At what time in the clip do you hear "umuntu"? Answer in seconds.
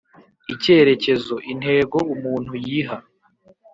2.13-2.51